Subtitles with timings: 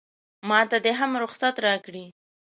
[0.49, 2.05] ماته دې هم رخصت راکړي.